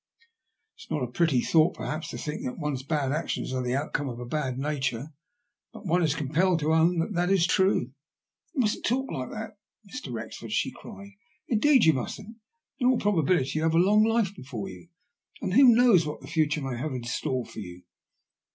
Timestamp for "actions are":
3.11-3.61